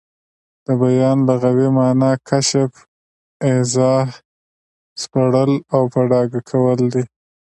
د 0.65 0.67
بیان 0.81 1.17
لغوي 1.29 1.69
مانا 1.77 2.11
کشف، 2.29 2.71
ايضاح، 3.49 4.07
سپړل 5.01 5.51
او 5.75 5.81
په 5.93 6.01
ډاګه 6.09 6.41
کول 6.51 6.79
دي. 6.93 7.03